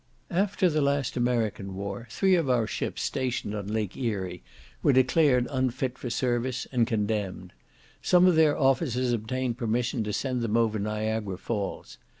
[0.31, 4.41] After the last American war, three of our ships stationed on Lake Erie
[4.81, 7.53] were declared unfit for service, and condemned.
[8.01, 11.99] Some of their officers obtained permission to send them over Niagara Falls.